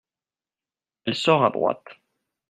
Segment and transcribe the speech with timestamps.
[1.05, 1.85] Elle sort à droite.